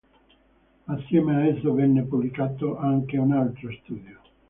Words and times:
Assieme 0.93 1.29
a 1.35 1.45
esso 1.47 1.75
venne 1.75 2.01
pubblicato 2.01 2.75
anche 2.75 3.17
un 3.19 3.33
altro 3.33 3.69
studio. 3.83 4.19